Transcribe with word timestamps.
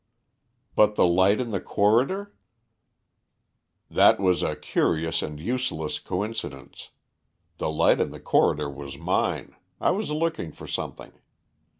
"But 0.73 0.95
the 0.95 1.05
light 1.05 1.39
in 1.39 1.51
the 1.51 1.61
corridor?" 1.61 2.33
"That 3.87 4.19
was 4.19 4.41
a 4.41 4.55
curious 4.55 5.21
and 5.21 5.39
useless 5.39 5.99
coincidence. 5.99 6.89
The 7.59 7.69
light 7.69 7.99
in 7.99 8.09
the 8.09 8.19
corridor 8.19 8.67
was 8.67 8.97
mine. 8.97 9.55
I 9.79 9.91
was 9.91 10.09
looking 10.09 10.53
for 10.53 10.65
something. 10.65 11.13